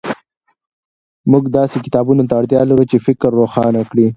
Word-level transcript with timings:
موږ 1.31 1.43
داسې 1.57 1.77
کتابونو 1.85 2.23
ته 2.29 2.33
اړتیا 2.39 2.61
لرو 2.69 2.85
چې 2.91 2.97
فکر 3.07 3.29
روښانه 3.41 3.81
کړي. 3.89 4.07